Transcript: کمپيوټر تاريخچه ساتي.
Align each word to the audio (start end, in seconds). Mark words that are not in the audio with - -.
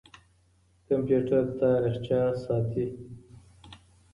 کمپيوټر 0.87 1.43
تاريخچه 1.59 2.19
ساتي. 2.43 2.85